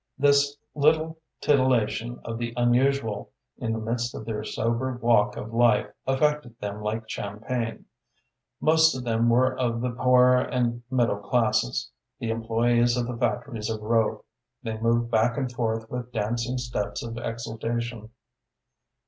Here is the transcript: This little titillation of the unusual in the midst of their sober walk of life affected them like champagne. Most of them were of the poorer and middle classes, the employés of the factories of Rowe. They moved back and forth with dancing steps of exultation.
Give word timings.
This 0.17 0.57
little 0.73 1.19
titillation 1.41 2.19
of 2.25 2.39
the 2.39 2.55
unusual 2.57 3.29
in 3.59 3.71
the 3.71 3.77
midst 3.77 4.15
of 4.15 4.25
their 4.25 4.43
sober 4.43 4.93
walk 4.99 5.37
of 5.37 5.53
life 5.53 5.91
affected 6.07 6.57
them 6.59 6.81
like 6.81 7.07
champagne. 7.07 7.85
Most 8.59 8.95
of 8.95 9.03
them 9.03 9.29
were 9.29 9.55
of 9.55 9.79
the 9.81 9.91
poorer 9.91 10.41
and 10.41 10.81
middle 10.89 11.19
classes, 11.19 11.91
the 12.17 12.31
employés 12.31 12.99
of 12.99 13.05
the 13.05 13.15
factories 13.15 13.69
of 13.69 13.79
Rowe. 13.83 14.25
They 14.63 14.79
moved 14.79 15.11
back 15.11 15.37
and 15.37 15.51
forth 15.51 15.87
with 15.91 16.11
dancing 16.11 16.57
steps 16.57 17.03
of 17.03 17.19
exultation. 17.19 18.09